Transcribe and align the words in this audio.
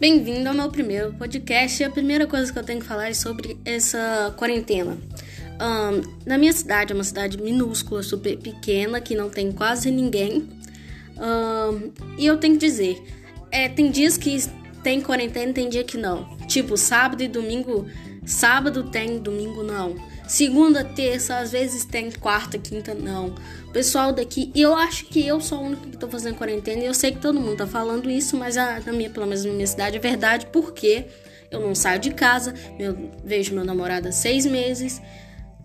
Bem-vindo 0.00 0.48
ao 0.48 0.54
meu 0.54 0.70
primeiro 0.70 1.12
podcast. 1.14 1.82
E 1.82 1.84
a 1.84 1.90
primeira 1.90 2.24
coisa 2.24 2.52
que 2.52 2.56
eu 2.56 2.62
tenho 2.62 2.78
que 2.78 2.86
falar 2.86 3.08
é 3.08 3.12
sobre 3.12 3.58
essa 3.64 4.32
quarentena. 4.36 4.96
Um, 5.60 6.24
na 6.24 6.38
minha 6.38 6.52
cidade, 6.52 6.92
é 6.92 6.94
uma 6.94 7.02
cidade 7.02 7.36
minúscula, 7.36 8.00
super 8.00 8.38
pequena, 8.38 9.00
que 9.00 9.16
não 9.16 9.28
tem 9.28 9.50
quase 9.50 9.90
ninguém. 9.90 10.48
Um, 11.16 11.90
e 12.16 12.24
eu 12.24 12.36
tenho 12.36 12.54
que 12.54 12.64
dizer, 12.64 13.02
é, 13.50 13.68
tem 13.68 13.90
dias 13.90 14.16
que 14.16 14.38
tem 14.84 15.00
quarentena 15.00 15.50
e 15.50 15.54
tem 15.54 15.68
dia 15.68 15.82
que 15.82 15.98
não. 15.98 16.36
Tipo, 16.46 16.76
sábado 16.76 17.20
e 17.20 17.26
domingo. 17.26 17.84
Sábado 18.24 18.84
tem, 18.84 19.18
domingo 19.18 19.64
não. 19.64 19.96
Segunda, 20.28 20.84
terça, 20.84 21.38
às 21.38 21.52
vezes 21.52 21.86
tem 21.86 22.10
quarta, 22.10 22.58
quinta, 22.58 22.92
não. 22.92 23.34
O 23.66 23.72
pessoal 23.72 24.12
daqui, 24.12 24.52
eu 24.54 24.76
acho 24.76 25.06
que 25.06 25.26
eu 25.26 25.40
sou 25.40 25.56
a 25.56 25.60
única 25.62 25.88
que 25.88 25.96
tô 25.96 26.06
fazendo 26.06 26.36
quarentena 26.36 26.82
e 26.82 26.86
eu 26.86 26.92
sei 26.92 27.12
que 27.12 27.18
todo 27.18 27.40
mundo 27.40 27.56
tá 27.56 27.66
falando 27.66 28.10
isso, 28.10 28.36
mas 28.36 28.58
a, 28.58 28.78
na 28.80 28.92
minha, 28.92 29.08
pelo 29.08 29.26
menos 29.26 29.42
na 29.46 29.52
minha 29.52 29.66
cidade 29.66 29.96
é 29.96 30.00
verdade, 30.00 30.46
porque 30.52 31.06
eu 31.50 31.60
não 31.60 31.74
saio 31.74 31.98
de 31.98 32.10
casa, 32.10 32.52
vejo 33.24 33.54
meu 33.54 33.64
namorado 33.64 34.08
há 34.08 34.12
seis 34.12 34.44
meses 34.44 35.00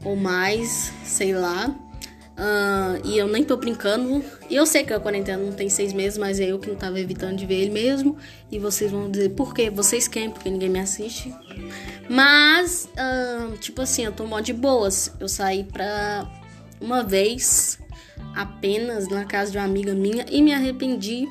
ou 0.03 0.15
mais, 0.15 0.93
sei 1.03 1.33
lá. 1.33 1.75
Uh, 2.33 2.99
e 3.05 3.17
eu 3.17 3.27
nem 3.27 3.43
tô 3.43 3.55
brincando. 3.57 4.23
E 4.49 4.55
eu 4.55 4.65
sei 4.65 4.83
que 4.83 4.93
a 4.93 4.99
quarentena 4.99 5.43
não 5.43 5.51
tem 5.51 5.69
seis 5.69 5.93
meses, 5.93 6.17
mas 6.17 6.39
é 6.39 6.45
eu 6.51 6.59
que 6.59 6.69
não 6.69 6.75
tava 6.75 6.99
evitando 6.99 7.37
de 7.37 7.45
ver 7.45 7.55
ele 7.55 7.71
mesmo. 7.71 8.17
E 8.51 8.57
vocês 8.57 8.91
vão 8.91 9.09
dizer, 9.09 9.29
por 9.29 9.53
quê? 9.53 9.69
Vocês 9.69 10.07
querem, 10.07 10.31
porque 10.31 10.49
ninguém 10.49 10.69
me 10.69 10.79
assiste. 10.79 11.33
Mas, 12.09 12.89
uh, 12.93 13.55
tipo 13.57 13.81
assim, 13.81 14.05
eu 14.05 14.11
tô 14.11 14.25
mó 14.25 14.39
de 14.39 14.53
boas. 14.53 15.11
Eu 15.19 15.27
saí 15.27 15.63
pra 15.63 16.27
uma 16.81 17.03
vez 17.03 17.79
apenas 18.35 19.07
na 19.07 19.25
casa 19.25 19.51
de 19.51 19.57
uma 19.57 19.65
amiga 19.65 19.93
minha 19.93 20.25
e 20.29 20.41
me 20.41 20.53
arrependi. 20.53 21.27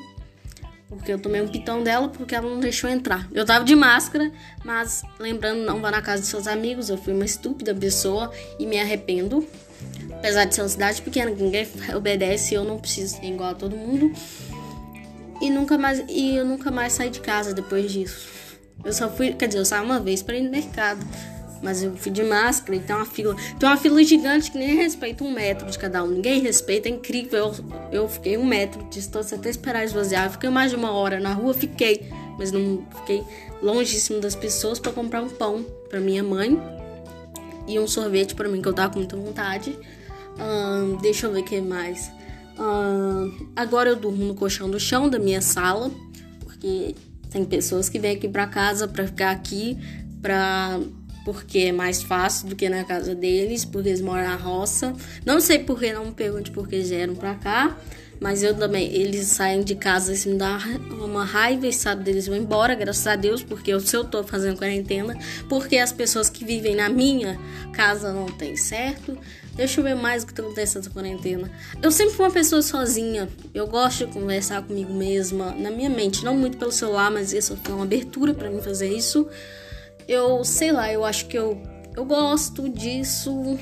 Porque 0.93 1.11
eu 1.11 1.19
tomei 1.19 1.41
um 1.41 1.47
pitão 1.47 1.83
dela 1.83 2.09
porque 2.09 2.35
ela 2.35 2.49
não 2.49 2.59
deixou 2.59 2.89
entrar. 2.89 3.27
Eu 3.33 3.45
tava 3.45 3.65
de 3.65 3.75
máscara, 3.75 4.31
mas 4.63 5.03
lembrando, 5.19 5.63
não 5.65 5.79
vá 5.79 5.91
na 5.91 6.01
casa 6.01 6.21
de 6.21 6.27
seus 6.27 6.47
amigos. 6.47 6.89
Eu 6.89 6.97
fui 6.97 7.13
uma 7.13 7.25
estúpida 7.25 7.73
pessoa 7.73 8.31
e 8.59 8.65
me 8.65 8.79
arrependo. 8.79 9.47
Apesar 10.11 10.45
de 10.45 10.55
ser 10.55 10.61
uma 10.61 10.69
cidade 10.69 11.01
pequena, 11.01 11.31
ninguém 11.31 11.67
obedece, 11.95 12.53
eu 12.53 12.63
não 12.63 12.79
preciso 12.79 13.17
ser 13.17 13.25
igual 13.25 13.51
a 13.51 13.55
todo 13.55 13.75
mundo. 13.75 14.11
E 15.41 15.49
nunca 15.49 15.77
mais, 15.77 16.03
e 16.07 16.35
eu 16.35 16.45
nunca 16.45 16.71
mais 16.71 16.93
saí 16.93 17.09
de 17.09 17.19
casa 17.19 17.53
depois 17.53 17.91
disso. 17.91 18.29
Eu 18.83 18.93
só 18.93 19.09
fui, 19.09 19.33
quer 19.33 19.47
dizer, 19.47 19.59
eu 19.59 19.65
saí 19.65 19.83
uma 19.83 19.99
vez 19.99 20.21
para 20.21 20.37
ir 20.37 20.43
no 20.43 20.49
mercado. 20.49 21.05
Mas 21.63 21.81
eu 21.81 21.95
fui 21.95 22.11
de 22.11 22.21
máscara 22.23 22.75
e 22.75 22.79
tem 22.79 22.95
uma 22.95 23.05
fila. 23.05 23.35
Tem 23.57 23.69
uma 23.69 23.77
fila 23.77 24.03
gigante 24.03 24.51
que 24.51 24.57
nem 24.57 24.75
respeita 24.75 25.23
um 25.23 25.31
metro 25.31 25.69
de 25.71 25.79
cada 25.79 26.03
um. 26.03 26.07
Ninguém 26.07 26.41
respeita, 26.41 26.89
é 26.89 26.91
incrível. 26.91 27.39
Eu, 27.39 27.55
eu 27.91 28.09
fiquei 28.09 28.37
um 28.37 28.45
metro 28.45 28.83
de 28.83 28.89
distância 28.89 29.37
até 29.37 29.49
esperar 29.49 29.83
esvaziar. 29.83 30.25
Eu 30.25 30.31
fiquei 30.31 30.49
mais 30.49 30.71
de 30.71 30.77
uma 30.77 30.91
hora 30.91 31.19
na 31.19 31.33
rua, 31.33 31.53
fiquei. 31.53 32.09
Mas 32.37 32.51
não 32.51 32.85
fiquei 32.97 33.23
longíssimo 33.61 34.19
das 34.19 34.35
pessoas 34.35 34.77
para 34.77 34.91
comprar 34.91 35.21
um 35.21 35.29
pão 35.29 35.65
para 35.89 35.99
minha 35.99 36.23
mãe 36.23 36.59
e 37.65 37.79
um 37.79 37.87
sorvete 37.87 38.35
para 38.35 38.49
mim 38.49 38.61
que 38.61 38.67
eu 38.67 38.73
tava 38.73 38.91
com 38.91 38.99
muita 38.99 39.15
vontade 39.15 39.77
deixa 41.01 41.27
eu 41.27 41.33
ver 41.33 41.41
o 41.41 41.43
que 41.43 41.61
mais. 41.61 42.11
agora 43.55 43.89
eu 43.89 43.95
durmo 43.95 44.25
no 44.25 44.35
colchão 44.35 44.69
do 44.69 44.79
chão 44.79 45.09
da 45.09 45.19
minha 45.19 45.41
sala, 45.41 45.91
porque 46.41 46.95
tem 47.29 47.43
pessoas 47.45 47.89
que 47.89 47.99
vêm 47.99 48.15
aqui 48.15 48.27
para 48.27 48.47
casa 48.47 48.87
para 48.87 49.05
ficar 49.05 49.31
aqui, 49.31 49.77
pra, 50.21 50.79
porque 51.23 51.59
é 51.59 51.71
mais 51.71 52.01
fácil 52.01 52.47
do 52.49 52.55
que 52.55 52.67
na 52.69 52.83
casa 52.83 53.15
deles, 53.15 53.65
porque 53.65 53.89
eles 53.89 54.01
moram 54.01 54.23
na 54.23 54.35
roça. 54.35 54.93
Não 55.25 55.39
sei 55.39 55.59
por 55.59 55.79
que, 55.79 55.93
não 55.93 56.05
me 56.05 56.11
pergunte 56.11 56.51
por 56.51 56.67
que 56.67 56.79
vieram 56.79 57.15
para 57.15 57.35
cá. 57.35 57.77
Mas 58.19 58.41
eu 58.41 58.55
também, 58.55 58.93
eles 58.93 59.27
saem 59.27 59.63
de 59.63 59.75
casa, 59.75 60.13
isso 60.13 60.29
me 60.29 60.37
dá 60.37 60.57
uma 60.91 61.25
raiva 61.25 61.67
e 61.67 61.73
sabe 61.73 62.05
deles 62.05 62.25
vão 62.25 62.37
embora, 62.37 62.73
graças 62.73 63.05
a 63.05 63.17
Deus, 63.17 63.43
porque 63.43 63.73
eu, 63.73 63.81
se 63.81 63.97
eu 63.97 64.05
tô 64.05 64.23
fazendo 64.23 64.57
quarentena, 64.57 65.17
porque 65.49 65.77
as 65.77 65.91
pessoas 65.91 66.29
que 66.29 66.45
vivem 66.45 66.73
na 66.73 66.87
minha 66.87 67.37
casa 67.73 68.13
não 68.13 68.27
tem 68.27 68.55
certo. 68.55 69.17
Deixa 69.55 69.81
eu 69.81 69.83
ver 69.83 69.95
mais 69.95 70.23
o 70.23 70.27
que 70.27 70.39
acontece 70.39 70.77
nessa 70.77 70.89
quarentena. 70.89 71.51
Eu 71.81 71.91
sempre 71.91 72.15
fui 72.15 72.25
uma 72.25 72.31
pessoa 72.31 72.61
sozinha. 72.61 73.27
Eu 73.53 73.67
gosto 73.67 74.05
de 74.05 74.13
conversar 74.13 74.63
comigo 74.63 74.93
mesma, 74.93 75.51
na 75.51 75.69
minha 75.69 75.89
mente, 75.89 76.23
não 76.23 76.35
muito 76.35 76.57
pelo 76.57 76.71
celular, 76.71 77.11
mas 77.11 77.33
isso 77.33 77.59
foi 77.61 77.75
uma 77.75 77.83
abertura 77.83 78.33
para 78.33 78.49
mim 78.49 78.61
fazer 78.61 78.87
isso. 78.87 79.27
Eu 80.07 80.43
sei 80.43 80.71
lá, 80.71 80.91
eu 80.91 81.03
acho 81.03 81.27
que 81.27 81.37
eu, 81.37 81.61
eu 81.95 82.05
gosto 82.05 82.69
disso. 82.69 83.57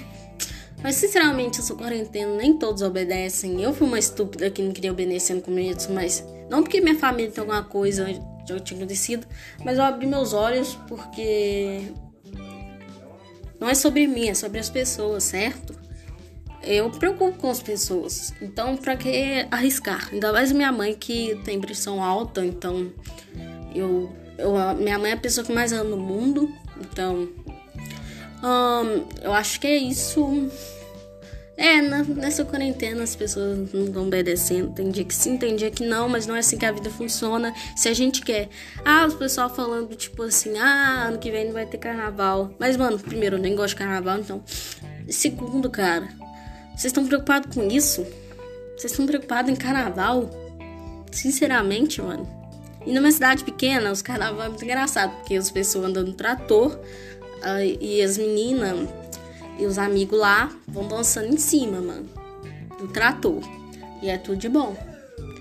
Mas 0.84 0.96
sinceramente, 0.96 1.59
essa 1.59 1.75
quarentena 1.75 2.35
nem 2.35 2.57
todos 2.57 2.81
obedecem. 2.81 3.62
Eu 3.62 3.74
fui 3.74 3.88
uma 3.88 4.00
estúpida 4.00 4.50
que 4.50 4.62
não 4.62 4.72
queria 4.72 4.91
obedecer 4.91 5.35
no 5.35 5.41
começo, 5.41 5.91
mas 5.91 6.25
não 6.50 6.63
porque 6.63 6.81
minha 6.81 6.97
família 6.97 7.31
tem 7.31 7.41
alguma 7.41 7.63
coisa 7.63 8.07
já 8.46 8.59
tinha 8.59 8.80
acontecido, 8.80 9.28
mas 9.63 9.78
eu 9.78 9.84
abri 9.84 10.06
meus 10.06 10.34
olhos 10.34 10.75
porque 10.88 11.91
não 13.59 13.69
é 13.69 13.75
sobre 13.75 14.07
mim, 14.07 14.28
é 14.28 14.34
sobre 14.34 14.59
as 14.59 14.69
pessoas, 14.69 15.24
certo? 15.24 15.80
Eu 16.63 16.90
me 16.90 16.97
preocupo 16.97 17.38
com 17.38 17.50
as 17.50 17.62
pessoas. 17.62 18.34
Então, 18.41 18.78
pra 18.78 18.96
que 18.96 19.47
arriscar? 19.50 20.09
Ainda 20.12 20.31
mais 20.31 20.51
minha 20.51 20.72
mãe 20.72 20.94
que 20.94 21.40
tem 21.44 21.59
pressão 21.59 22.03
alta, 22.03 22.46
então 22.46 22.91
eu, 23.74 24.12
eu 24.41 24.75
minha 24.75 24.97
mãe 25.00 25.12
é 25.12 25.13
a 25.13 25.18
pessoa 25.18 25.46
que 25.46 25.53
mais 25.53 25.72
ama 25.72 25.84
no 25.84 25.97
mundo, 25.97 26.52
então 26.79 27.29
eu 29.22 29.34
acho 29.34 29.59
que 29.59 29.68
é 29.68 29.78
isso. 29.78 30.50
É, 31.57 31.79
na, 31.79 32.03
nessa 32.03 32.44
quarentena 32.44 33.03
as 33.03 33.16
pessoas 33.16 33.72
não 33.72 33.85
estão 33.85 34.07
obedecendo. 34.07 34.74
Tem 34.74 34.90
dia 34.90 35.03
que 35.03 35.13
sim, 35.13 35.38
tem 35.38 35.56
dia 35.56 35.69
que 35.69 35.85
não, 35.85 36.09
mas 36.09 36.25
não 36.25 36.35
é 36.35 36.40
assim 36.40 36.57
que 36.57 36.66
a 36.66 36.72
vida 36.72 36.90
funciona. 36.90 37.53
Se 37.75 37.88
a 37.88 37.94
gente 37.94 38.22
quer. 38.22 38.50
Ah, 38.84 39.06
os 39.06 39.13
pessoal 39.13 39.50
falando, 39.50 39.96
tipo 39.96 40.24
assim, 40.24 40.57
ah, 40.57 41.06
ano 41.07 41.19
que 41.19 41.30
vem 41.30 41.46
não 41.46 41.53
vai 41.53 41.66
ter 41.66 41.78
carnaval. 41.78 42.51
Mas, 42.57 42.75
mano, 42.78 42.97
primeiro, 42.97 43.35
eu 43.35 43.41
nem 43.41 43.56
gosto 43.56 43.69
de 43.69 43.75
carnaval, 43.75 44.19
então. 44.19 44.44
Segundo, 45.07 45.69
cara, 45.69 46.07
vocês 46.69 46.85
estão 46.85 47.06
preocupados 47.06 47.53
com 47.53 47.68
isso? 47.68 48.03
Vocês 48.75 48.91
estão 48.91 49.06
preocupados 49.06 49.51
em 49.51 49.56
carnaval? 49.56 50.30
Sinceramente, 51.12 52.01
mano. 52.01 52.41
E 52.86 52.94
numa 52.94 53.12
cidade 53.12 53.44
pequena, 53.44 53.92
os 53.92 54.02
carnaval 54.02 54.46
é 54.46 54.50
muito 54.50 54.64
engraçado, 54.64 55.16
porque 55.18 55.36
as 55.36 55.52
pessoas 55.52 55.86
andando 55.86 56.08
no 56.08 56.14
trator 56.14 56.80
e 57.80 58.02
as 58.02 58.18
meninas 58.18 58.90
e 59.59 59.66
os 59.66 59.78
amigos 59.78 60.19
lá 60.19 60.52
vão 60.68 60.88
dançando 60.88 61.28
em 61.28 61.38
cima, 61.38 61.80
mano. 61.80 62.09
Do 62.80 62.88
trator. 62.88 63.42
E 64.02 64.09
é 64.09 64.18
tudo 64.18 64.38
de 64.38 64.50
bom. 64.50 64.75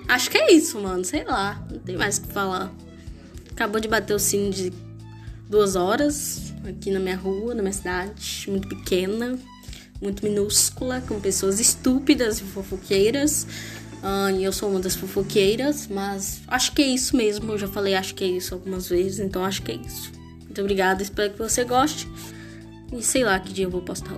Acho 0.06 0.30
que 0.30 0.36
é 0.36 0.52
isso, 0.52 0.78
mano. 0.78 1.04
Sei 1.04 1.24
lá. 1.24 1.64
Não 1.70 1.78
tem 1.78 1.96
mais 1.96 2.18
o 2.18 2.22
que 2.22 2.28
falar. 2.28 2.70
Acabou 3.52 3.80
de 3.80 3.88
bater 3.88 4.12
o 4.12 4.18
sino 4.18 4.50
de 4.50 4.72
duas 5.48 5.76
horas 5.76 6.52
aqui 6.68 6.90
na 6.90 7.00
minha 7.00 7.16
rua, 7.16 7.54
na 7.54 7.62
minha 7.62 7.72
cidade. 7.72 8.44
Muito 8.48 8.68
pequena, 8.68 9.38
muito 10.00 10.22
minúscula, 10.22 11.00
com 11.00 11.18
pessoas 11.18 11.58
estúpidas 11.58 12.40
e 12.40 12.42
fofoqueiras. 12.42 13.46
Uh, 14.02 14.40
eu 14.40 14.52
sou 14.52 14.70
uma 14.70 14.80
das 14.80 14.94
fofoqueiras, 14.94 15.86
mas 15.88 16.40
acho 16.48 16.72
que 16.72 16.82
é 16.82 16.86
isso 16.86 17.16
mesmo. 17.16 17.52
Eu 17.52 17.58
já 17.58 17.68
falei, 17.68 17.94
acho 17.94 18.14
que 18.14 18.24
é 18.24 18.28
isso 18.28 18.54
algumas 18.54 18.88
vezes, 18.88 19.18
então 19.18 19.44
acho 19.44 19.62
que 19.62 19.72
é 19.72 19.74
isso. 19.76 20.10
Muito 20.42 20.60
obrigada, 20.60 21.02
espero 21.02 21.32
que 21.32 21.38
você 21.38 21.64
goste. 21.64 22.08
E 22.92 23.02
sei 23.02 23.24
lá 23.24 23.38
que 23.38 23.52
dia 23.52 23.66
eu 23.66 23.70
vou 23.70 23.82
postar 23.82 24.14